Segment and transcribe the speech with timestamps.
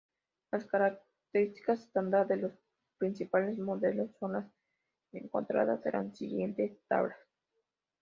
[0.51, 2.53] Las características estándar de los
[2.97, 4.47] principales modelos son las
[5.13, 7.15] encontradas en la siguiente tabla.